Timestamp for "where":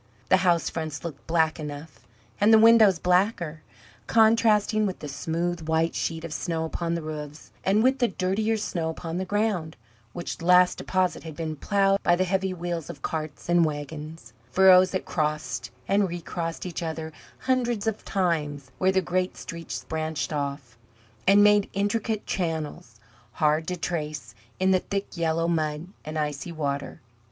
18.79-18.91